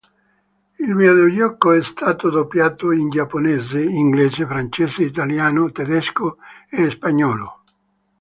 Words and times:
Il 0.79 0.95
videogioco 0.95 1.73
è 1.73 1.83
stato 1.83 2.31
doppiato 2.31 2.91
in 2.91 3.11
giapponese, 3.11 3.83
inglese, 3.83 4.47
francese, 4.47 5.03
italiano, 5.03 5.71
tedesco 5.71 6.37
e 6.67 6.89
spagnolo. 6.89 7.61